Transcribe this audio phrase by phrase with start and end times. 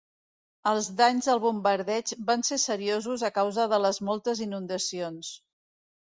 [0.69, 5.33] Els danys del bombardeig van ser seriosos a causa de les moltes inundacions.